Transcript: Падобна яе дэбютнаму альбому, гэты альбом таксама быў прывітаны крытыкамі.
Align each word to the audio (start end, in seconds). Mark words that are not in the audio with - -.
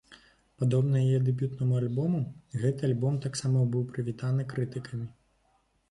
Падобна 0.61 1.01
яе 1.07 1.19
дэбютнаму 1.27 1.77
альбому, 1.81 2.23
гэты 2.65 2.81
альбом 2.91 3.23
таксама 3.29 3.69
быў 3.77 3.89
прывітаны 3.95 4.51
крытыкамі. 4.57 5.07